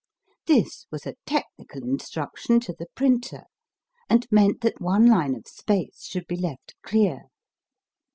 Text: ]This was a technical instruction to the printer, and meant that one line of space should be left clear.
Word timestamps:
]This 0.47 0.87
was 0.89 1.05
a 1.05 1.13
technical 1.27 1.83
instruction 1.83 2.59
to 2.61 2.73
the 2.73 2.87
printer, 2.95 3.43
and 4.09 4.25
meant 4.31 4.61
that 4.61 4.81
one 4.81 5.05
line 5.05 5.35
of 5.35 5.47
space 5.47 6.05
should 6.05 6.25
be 6.25 6.37
left 6.37 6.73
clear. 6.81 7.25